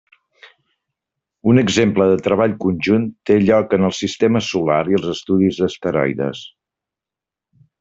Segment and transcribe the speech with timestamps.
[1.51, 6.45] Un exemple de treball conjunt té lloc en el sistema solar i els estudis d'asteroides.